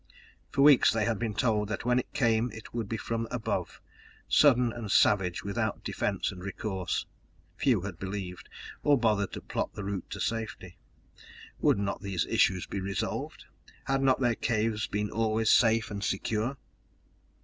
For 0.49 0.63
weeks, 0.63 0.91
they 0.91 1.05
had 1.05 1.19
been 1.19 1.35
told 1.35 1.67
that 1.69 1.85
when 1.85 1.99
it 1.99 2.11
came 2.11 2.51
it 2.55 2.73
would 2.73 2.89
be 2.89 2.97
from 2.97 3.27
above, 3.29 3.79
sudden 4.27 4.73
and 4.73 4.89
savage 4.91 5.43
without 5.43 5.83
defense 5.83 6.33
or 6.33 6.37
recourse. 6.37 7.05
Few 7.55 7.79
had 7.81 7.99
believed, 7.99 8.49
or 8.81 8.97
bothered 8.97 9.31
to 9.33 9.41
plot 9.41 9.75
the 9.75 9.83
route 9.83 10.09
to 10.09 10.19
safety. 10.19 10.75
Would 11.59 11.77
not 11.77 12.01
these 12.01 12.25
issues 12.25 12.65
be 12.65 12.81
resolved? 12.81 13.45
Had 13.83 14.01
not 14.01 14.19
their 14.19 14.33
caves 14.33 14.87
been 14.87 15.11
always 15.11 15.51
safe 15.51 15.91
and 15.91 16.03
secure? 16.03 16.57